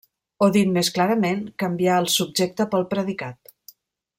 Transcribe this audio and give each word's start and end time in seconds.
O 0.45 0.45
dit 0.53 0.71
més 0.77 0.89
clarament 0.95 1.43
canviar 1.65 1.99
el 2.05 2.09
subjecte 2.17 2.67
pel 2.73 2.89
predicat. 2.95 3.55